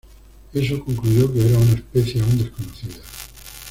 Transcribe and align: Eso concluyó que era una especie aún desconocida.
Eso 0.51 0.83
concluyó 0.83 1.31
que 1.31 1.45
era 1.47 1.59
una 1.59 1.73
especie 1.73 2.21
aún 2.23 2.39
desconocida. 2.39 3.03